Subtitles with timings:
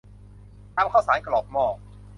[0.75, 1.65] ตำข้าวสารกรอกหม้อ